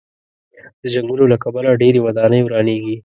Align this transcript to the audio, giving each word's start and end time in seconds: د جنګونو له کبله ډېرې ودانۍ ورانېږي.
د 0.81 0.83
جنګونو 0.93 1.23
له 1.31 1.37
کبله 1.43 1.69
ډېرې 1.81 2.03
ودانۍ 2.05 2.41
ورانېږي. 2.43 2.95